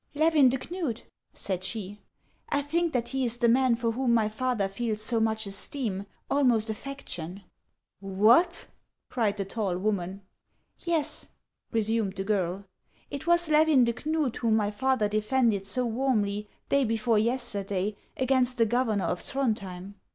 [0.15, 1.03] "Levin de Knud?"
[1.45, 1.99] said she;"
[2.49, 6.07] I think that he is the man for whom my father feels so much esteem,
[6.27, 7.43] almost affection.""
[7.99, 8.65] What!"
[9.11, 10.23] cried the tall woman."
[10.79, 11.27] Yes,"
[11.71, 12.65] resumed the girl;"
[13.11, 18.57] it was Levin de Knud whom my father defended so warmly, day before yesterday, against
[18.57, 19.93] the governor of Throndhjem."